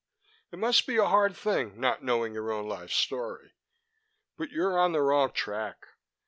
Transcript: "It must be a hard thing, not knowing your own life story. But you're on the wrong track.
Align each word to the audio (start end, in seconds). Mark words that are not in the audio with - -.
"It 0.51 0.57
must 0.57 0.87
be 0.87 0.97
a 0.97 1.05
hard 1.05 1.37
thing, 1.37 1.79
not 1.79 2.03
knowing 2.03 2.33
your 2.33 2.51
own 2.51 2.67
life 2.67 2.89
story. 2.89 3.53
But 4.35 4.49
you're 4.49 4.79
on 4.79 4.93
the 4.93 5.01
wrong 5.03 5.31
track. 5.31 5.89